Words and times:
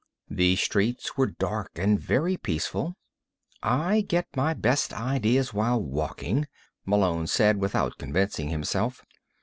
The 0.31 0.55
streets 0.55 1.15
were 1.15 1.27
dark 1.27 1.73
and 1.75 1.99
very 1.99 2.35
peaceful. 2.35 2.95
I 3.61 4.01
get 4.01 4.25
my 4.35 4.55
best 4.55 4.93
ideas 4.93 5.53
while 5.53 5.79
walking, 5.79 6.47
Malone 6.87 7.27
said 7.27 7.57
without 7.57 7.99
convincing 7.99 8.47
himself. 8.49 9.05